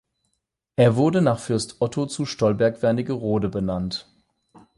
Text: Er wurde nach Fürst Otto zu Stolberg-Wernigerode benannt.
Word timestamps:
Er 0.77 0.95
wurde 0.95 1.21
nach 1.21 1.37
Fürst 1.37 1.75
Otto 1.79 2.07
zu 2.07 2.25
Stolberg-Wernigerode 2.25 3.49
benannt. 3.49 4.09